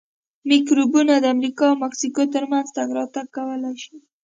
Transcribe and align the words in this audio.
میکروبونه 0.49 1.13
د 1.19 1.25
امریکا 1.35 1.63
او 1.69 1.75
مکسیکو 1.83 2.23
ترمنځ 2.33 2.67
تګ 2.77 2.87
راتګ 2.97 3.27
کولای 3.35 3.75
شي. 3.83 3.95